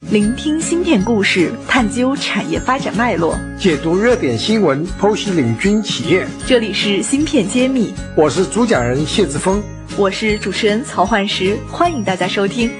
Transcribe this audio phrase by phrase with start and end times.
[0.00, 6.26] 聆听芯片故事，探究产业发展脉络，解读热点新闻，剖析领军企业。
[6.46, 9.62] 这里是芯片揭秘，我是主讲人谢志峰，
[9.96, 12.70] 我是主持人曹焕石，欢迎大家收听。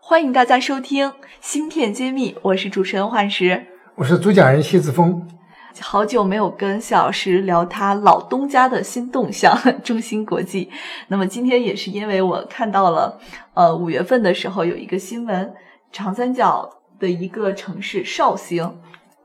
[0.00, 3.66] 欢迎大家收听芯片揭秘，我是主持人焕石，
[3.96, 5.26] 我是主讲人谢志峰。
[5.80, 10.70] 好久没有跟谢老师聊他老东家的新动向 中芯国际，
[11.08, 13.18] 那么今天也是因为我看到了，
[13.54, 15.54] 呃，五月份的时候有一个新闻，
[15.90, 18.78] 长三角的一个城市绍兴。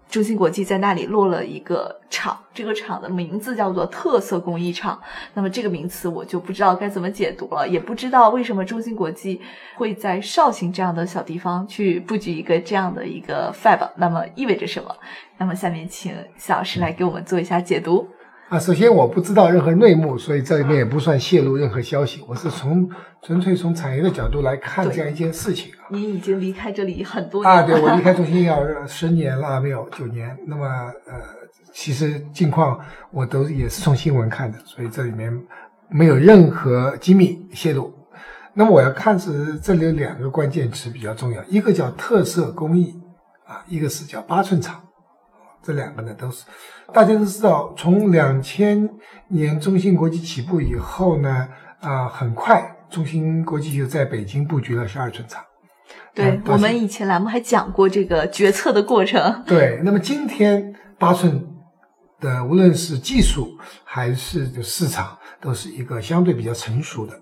[0.09, 4.99] 中芯国际在那里落了一个厂，这个厂的名字叫做特色工艺厂。
[5.33, 9.41] 那么这个名词我就不知道该怎么解读了，也不知道为什么中芯国际
[9.75, 14.95] 会在绍兴这样的小地方去布局一个这样的一个 fab，那么意味着什么？
[15.37, 18.07] 那么下面请小石来给我们做一下解读。
[18.49, 22.23] 啊，首先我不知道任何内幕，所以这里面也不算泄露任何消息。
[22.29, 22.89] 我是从
[23.21, 25.73] 纯粹从产业的角度来看这样一件事情。
[25.89, 30.33] 您已经离开这里很多年啊，对我离开 中心要十年了，没有九年。
[30.47, 31.13] 那么呃，
[31.73, 32.79] 其实近况
[33.11, 35.29] 我都也是从新闻看的，所以这里面
[35.89, 37.93] 没有任何机密泄露。
[38.53, 42.95] 那么我要看是这里有两个关键词比较重要，一个叫特色工艺
[43.45, 44.81] 啊，一个是叫八寸厂。
[45.63, 46.45] 这两个呢都是，
[46.93, 48.89] 大家都知道，从两千
[49.27, 51.47] 年中芯国际起步以后呢，
[51.81, 55.43] 啊，很快中芯国际就在北京布局了十二寸厂。
[56.13, 59.43] 对我们以前栏目还讲过这个决策的过程。
[59.45, 61.45] 对，那么今天八寸
[62.19, 67.13] 的无论是技术还是就市场，都是一个相对比较成熟的。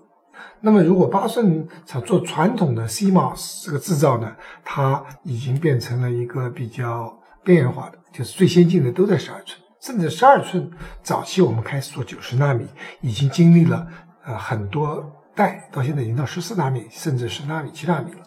[0.60, 7.98] 那么如果八寸厂做传统的 CMOS 这个制造呢，它已经变成了一个比较边缘化的。
[8.16, 10.70] 就是最先进的都在十二寸，甚至十二寸
[11.02, 12.66] 早期我们开始做九十纳米，
[13.02, 13.86] 已经经历了
[14.24, 18.22] 呃很多代，到现在已经到十四纳米，甚至十纳米、七纳米了。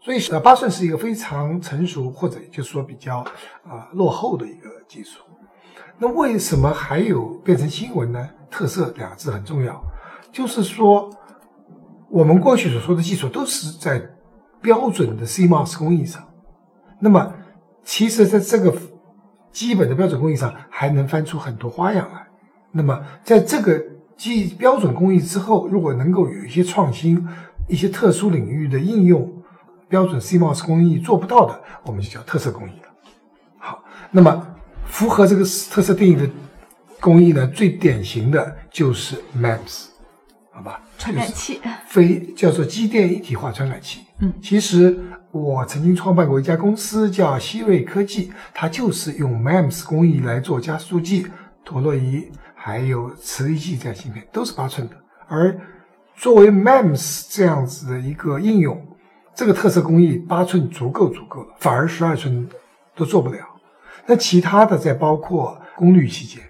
[0.00, 3.18] 所以呃八寸是一个非常成熟或者就是说比较
[3.64, 5.20] 啊落后的一个技术。
[5.98, 8.28] 那为什么还有变成新闻呢？
[8.50, 9.80] 特色两个字很重要，
[10.32, 11.08] 就是说
[12.10, 14.02] 我们过去所说的技术都是在
[14.60, 16.22] 标准的 CMOS 工艺上，
[17.00, 17.32] 那么
[17.84, 18.76] 其实在这个
[19.52, 22.26] 基本的标准工艺上还能翻出很多花样来。
[22.72, 23.78] 那么，在这个
[24.16, 27.22] 基标准工艺之后，如果能够有一些创新、
[27.68, 29.30] 一些特殊领域的应用，
[29.88, 32.88] 标准 CMOS 工艺做不到的，我们就叫特色工艺了。
[33.58, 34.46] 好，那么
[34.86, 36.28] 符合这个特色定义的
[36.98, 39.88] 工艺呢，最典型的就是 MEMS，
[40.50, 40.80] 好吧？
[40.96, 44.00] 传感器，非叫做机电一体化传感器。
[44.20, 44.98] 嗯，其实。
[45.32, 51.26] 我曾经创办过一家公司，叫希瑞科技，它就是用 MEMS 工艺来做加速剂、
[51.64, 54.96] 陀螺仪，还有磁力计这样芯片，都是八寸的。
[55.26, 55.58] 而
[56.14, 58.86] 作为 MEMS 这样子的一个应用，
[59.34, 62.46] 这个特色工艺八寸足够足够了，反而十二寸
[62.94, 63.38] 都做不了。
[64.04, 66.44] 那其他的再包括功率器件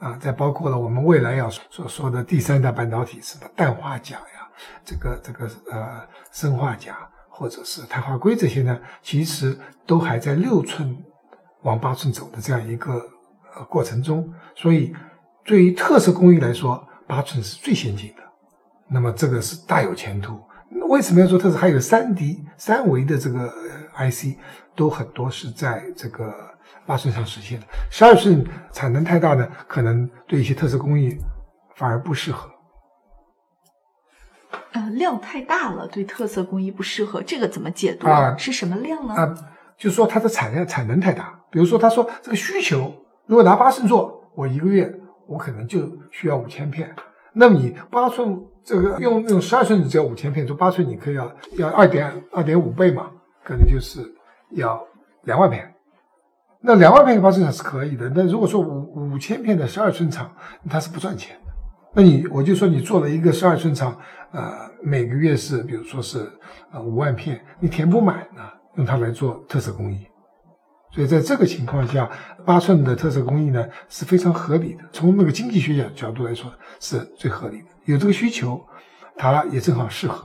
[0.00, 4.48] 啊，再包括了我们未来要所说的第三代半导体，什么氮化镓呀，
[4.84, 6.00] 这个这个呃
[6.32, 6.92] 砷化镓。
[7.36, 10.96] 或者是碳化硅这些呢，其实都还在六寸
[11.62, 12.92] 往八寸走的这样一个
[13.56, 14.94] 呃过程中，所以
[15.44, 18.22] 对于特色工艺来说，八寸是最先进的。
[18.88, 20.40] 那么这个是大有前途。
[20.88, 21.58] 为什么要做特色？
[21.58, 23.52] 还有三 D 三维的这个
[23.96, 24.38] IC，
[24.76, 26.32] 都很多是在这个
[26.86, 27.66] 八寸上实现的。
[27.90, 31.18] 十二寸产能太大呢，可能对一些特色工艺
[31.74, 32.48] 反而不适合。
[34.72, 38.36] 呃，量太大了，对特色工艺不适合，这个怎么解读啊？
[38.36, 39.14] 是什么量呢？
[39.14, 39.34] 啊，
[39.76, 41.38] 就是说它的产量产能太大。
[41.50, 42.92] 比如说，他说这个需求，
[43.26, 44.92] 如果拿八寸做，我一个月
[45.28, 46.92] 我可能就需要五千片。
[47.32, 53.10] 那么你八寸这个用用十二寸你只要五千片，做八寸你可以要要二点二点五倍嘛，
[53.44, 54.00] 可能就是
[54.50, 54.84] 要
[55.22, 55.72] 两万片。
[56.60, 58.10] 那两万片的八寸厂是可以的。
[58.14, 60.34] 那如果说五五千片的十二寸厂，
[60.68, 61.36] 它是不赚钱。
[61.96, 63.96] 那你我就说你做了一个十二寸长，
[64.32, 66.28] 呃，每个月是比如说是
[66.72, 68.42] 呃五万片，你填不满呢，
[68.76, 70.04] 用它来做特色工艺。
[70.90, 72.10] 所以在这个情况下，
[72.44, 78.60] 八寸的特色工艺呢是非常合理的，从那个经济学角角度来说是最合理的，有这个需求，
[79.16, 80.24] 它也正好适合。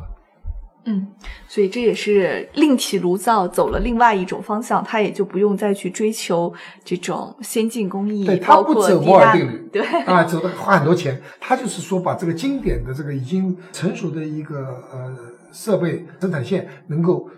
[0.85, 1.07] 嗯，
[1.47, 6.51] 所以这也是另起炉灶，走了另外一种方向，他也就不用再去追求
[6.83, 14.59] 这种先进工艺，对他不走摩尔定律， 对啊，走的花很多钱，他就是说把这个经典的这个已经成熟的一个
[14.91, 15.15] 呃
[15.51, 17.29] 设备生产线能够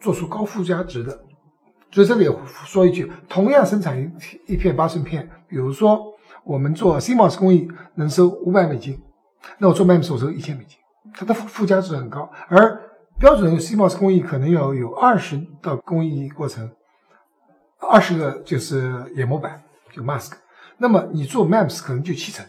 [0.00, 1.18] 做出高附加值的，
[1.90, 2.30] 所以这里
[2.64, 4.00] 说一句，同样生产
[4.46, 6.00] 一一片八寸片，比如说
[6.44, 8.98] 我们做 CMOS 工艺能收五百美金，
[9.58, 10.78] 那我做 MEMS 我收一千美金。
[11.16, 12.83] 它的附附加值很高，而
[13.24, 16.70] 标准 CMOS 工艺可能要有二十道工艺过程，
[17.78, 19.62] 二十个就是研磨板，
[19.94, 20.32] 就 mask。
[20.76, 22.44] 那么你做 MEMS 可能就七成，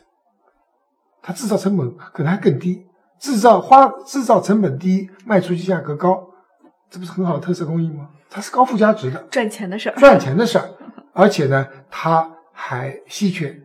[1.21, 2.85] 它制造成本可能还更低，
[3.17, 6.27] 制造花制造成本低，卖出去价格高，
[6.89, 8.09] 这不是很好的特色工艺吗？
[8.29, 10.69] 它是高附加值的，赚钱的事儿，赚钱的事儿，
[11.13, 13.57] 而且呢，它还稀缺，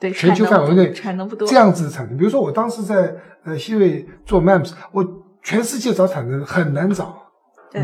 [0.00, 2.16] 对，全球范围内产能不多，这样子的产能。
[2.16, 3.14] 比如说我当时在
[3.44, 5.04] 呃西瑞做 MEMS，我
[5.46, 7.22] 全世界找产能很难找，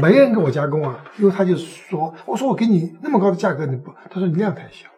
[0.01, 4.89] 没人给我加工啊，因为他就说，我说我给你那么高的价格，你不，他说你量太小。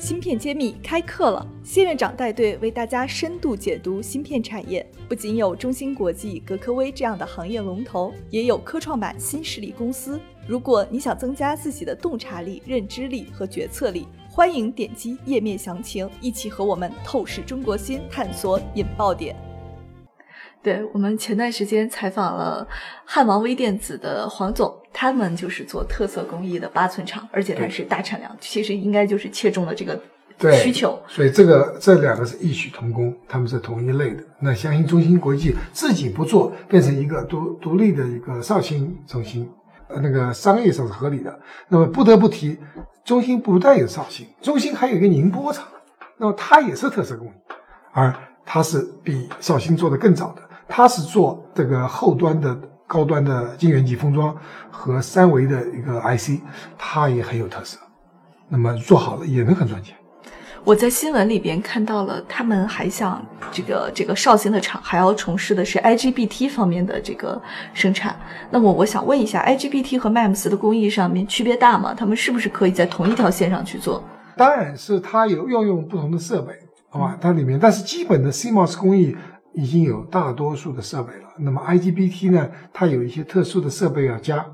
[0.00, 4.84] 芯片揭秘开课了，谢院长带队为大家深度解读芯片产业。
[5.08, 10.18] 不仅有中芯国际、格科微这样的行业龙头，也有科创板新势力公司。
[10.48, 19.36] 如果你想增加自己的洞察力、认知力和决策力，欢迎点击页面详情，一起和我们透视中国芯，探索引爆点。
[20.64, 22.66] 对我们前段时间采访了
[23.04, 30.00] 汉王微电子的黄总，他们就是做特色工艺的八寸厂，而且它是大产量，其实应该就是切中了这个
[30.54, 30.98] 需求。
[31.06, 34.24] 所以这个这两个是异曲同工，他们是同一类的。
[34.40, 39.46] 那相信中芯国际自己不做，变成一个独独立的一个绍兴中心，
[39.88, 41.38] 呃，那个商业上是合理的。
[41.68, 42.58] 那么不得不提，
[43.04, 45.66] 中芯不但有绍兴，中芯还有一个宁波厂，
[46.16, 47.32] 那么它也是特色工艺，
[47.92, 48.14] 而
[48.46, 50.40] 它是比绍兴做的更早的。
[50.68, 54.36] 它是做这个后端的高端的晶圆级封装
[54.70, 56.40] 和三维的一个 IC，
[56.78, 57.78] 它也很有特色。
[58.48, 59.96] 那么做好了也能很赚钱。
[60.62, 63.22] 我在新闻里边看到了，他们还想
[63.52, 67.40] 这个这个绍兴的厂还要从事的是 IGBT 方面的这个
[67.74, 68.16] 生产。
[68.50, 71.92] 那么我想问一下，IGBT 和 MEMS 的工艺上面区别大吗？
[71.94, 74.02] 他们是不是可以在同一条线上去做？
[74.36, 76.54] 当然是它有要用不同的设备，
[76.88, 77.18] 好吧？
[77.20, 79.16] 它里面但是基本的 CMOS 工艺。
[79.54, 81.28] 已经有大多数的设备了。
[81.38, 82.50] 那么 IGBT 呢？
[82.72, 84.44] 它有一些特殊的设备要加，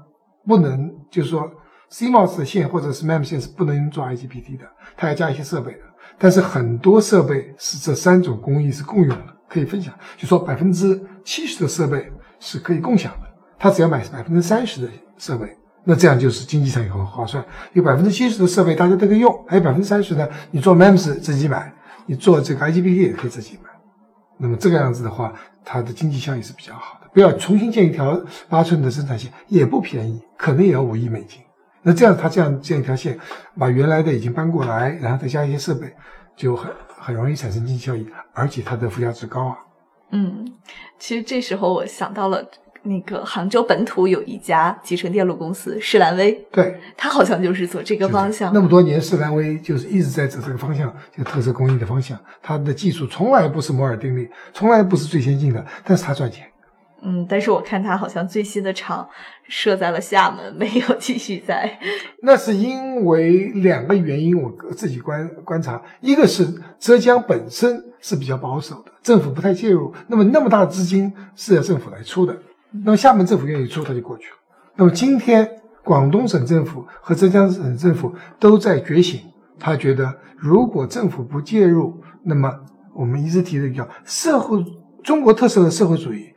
[0.47, 1.51] 不能就是说
[1.91, 4.65] CMOS 的线或者是 MEMS 线是不能做 IGBT 的，
[4.97, 5.81] 它要加一些设备的。
[6.19, 9.93] 但是很多设备是这三种工艺是共用的，可以分享。
[10.17, 17.43] 就说百分之七十的设备是可以共享的，它只要买百分之三十的设备，那这样就是经济上也很划算。
[17.73, 21.73] 有百分之七十的设备大家都可以用，还有百分之三十呢，你做 MEMS 自己买，
[22.05, 23.70] 你做这个 IGBT 也可以自己买。
[24.41, 25.33] 那么这个样子的话，
[25.65, 27.07] 它的经济效益是比较好的。
[27.13, 31.41] 不要重新建一条八寸的生产线，也不便宜，可能也要五亿美金。
[31.83, 33.19] 那这样，它这样建一条线，
[33.59, 35.95] 把原来的已经搬过来，然后再加一些设备，
[36.35, 39.57] 就很很容易产生经济效益，而且它的附加值高啊。
[40.13, 40.45] 嗯，
[40.99, 42.43] 其实这时候我想到了。
[42.83, 48.53] 那个杭州本土有一家集成电路公司世兰威，对，它好像就是走这个方向。
[48.55, 52.19] 那么多年，世兰威就是一直在走这个方向，就特色工艺的方向。
[52.43, 56.47] 它的技术从来不是摩尔定律，从来不是最先进的，但是它赚钱。
[57.03, 59.09] 嗯，但是我看它好像最新的厂
[59.49, 61.79] 设在了厦门，没有继续在。
[62.23, 66.47] 那是因为两个原因，我自己观观察，一个是
[66.79, 72.37] 浙江本身是比较保守的，政府不太介入，那么那么大的资金是要政府来出的。
[72.73, 74.37] 那么厦门政府愿意出，他就过去了。
[74.77, 75.49] 那么今天
[75.83, 79.21] 广东省政府和浙江省政府都在觉醒，
[79.59, 82.53] 他觉得如果政府不介入，那么
[82.95, 84.65] 我们一直提的叫社会
[85.03, 86.33] 中国特色的社会主义，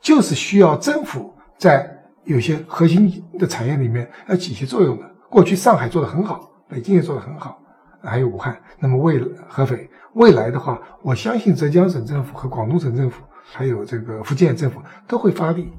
[0.00, 1.90] 就是需要政府在
[2.24, 5.10] 有些核心的产业里面要起些作用的。
[5.28, 7.60] 过去上海做得很好，北京也做得很好，
[8.02, 8.56] 还有武汉。
[8.78, 13.22] 那么未合肥未来的话，我相信浙江省政府和广东省政府。
[13.50, 15.72] 还有这个福建政府都会发力，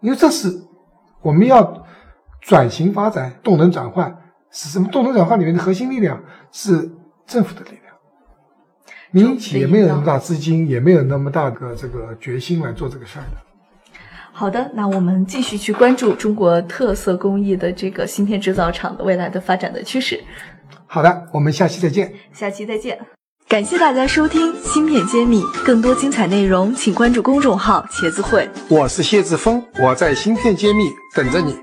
[0.00, 0.48] 因为这是
[1.20, 1.86] 我们要
[2.40, 4.16] 转型发展、动能转换
[4.50, 4.88] 是什么？
[4.90, 6.90] 动能转换里面的核心力量是
[7.26, 7.94] 政府的力量，
[9.10, 13.36] 民营企业没有那么大资金，也没有那么大的这个决心来做这个事儿的。
[14.32, 20.18] 好的，那我们继续去关注中国特色工艺的这个芯片制造厂的未来的发展的趋势。
[20.86, 22.12] 好的，我们下期再见。
[22.32, 23.19] 下期再见。
[23.50, 28.48] 感谢大家收听《芯片揭秘》，更多精彩内容，请关注公众号“茄子会”。
[28.70, 30.84] 我是谢志峰，我在《芯片揭秘》
[31.16, 31.58] 等着你。